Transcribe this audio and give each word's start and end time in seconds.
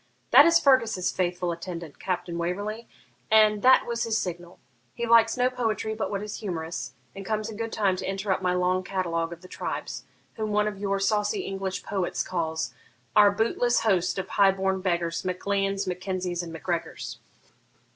'That 0.31 0.47
is 0.47 0.59
Fergus's 0.59 1.11
faithful 1.11 1.51
attendant, 1.51 1.99
Captain 1.99 2.39
Waverley, 2.39 2.87
and 3.29 3.61
that 3.61 3.85
was 3.85 4.03
his 4.03 4.17
signal. 4.17 4.57
He 4.95 5.05
likes 5.05 5.37
no 5.37 5.47
poetry 5.51 5.93
but 5.93 6.09
what 6.09 6.23
is 6.23 6.37
humorous, 6.39 6.93
and 7.15 7.23
comes 7.23 7.51
in 7.51 7.55
good 7.55 7.71
time 7.71 7.97
to 7.97 8.09
interrupt 8.09 8.41
my 8.41 8.55
long 8.55 8.83
catalogue 8.83 9.31
of 9.31 9.41
the 9.41 9.47
tribes, 9.47 10.05
whom 10.37 10.49
one 10.49 10.67
of 10.67 10.79
your 10.79 10.99
saucy 10.99 11.41
English 11.41 11.83
poets 11.83 12.23
calls 12.23 12.73
Our 13.15 13.29
bootless 13.29 13.81
host 13.81 14.17
of 14.17 14.27
high 14.27 14.51
born 14.53 14.81
beggars, 14.81 15.23
Mac 15.23 15.45
Leans, 15.45 15.85
Mac 15.85 15.99
Kenzies, 15.99 16.41
and 16.41 16.51
Mac 16.51 16.63
Gregors.' 16.63 17.19